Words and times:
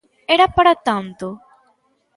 Era 0.35 0.47
para 0.55 0.73
tanto? 0.87 1.27